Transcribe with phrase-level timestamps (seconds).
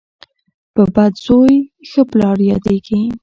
[0.73, 1.55] په بد زوی
[1.89, 3.01] ښه پلار یادیږي.